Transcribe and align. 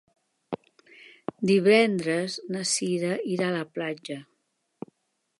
Divendres 1.49 2.37
na 2.55 2.61
Cira 2.69 3.11
irà 3.35 3.49
a 3.49 3.53
la 3.57 3.61
platja. 3.75 4.17